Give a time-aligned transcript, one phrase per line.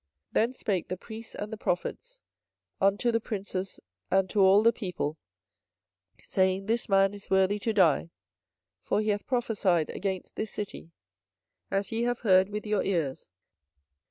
[0.33, 2.19] 24:026:011 Then spake the priests and the prophets
[2.81, 5.15] unto the princes and to all the people,
[6.23, 8.09] saying, This man is worthy to die;
[8.81, 10.89] for he hath prophesied against this city,
[11.69, 13.29] as ye have heard with your ears.